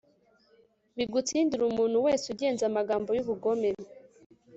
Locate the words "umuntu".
1.65-1.97